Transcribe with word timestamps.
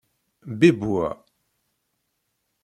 Bibb 0.59 0.79
wa. 0.91 1.09